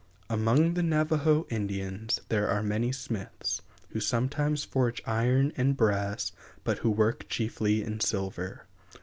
[0.31, 6.31] Among the Navajo Indians there are many smiths, who sometimes forge iron and brass,
[6.63, 8.65] but who work chiefly in silver.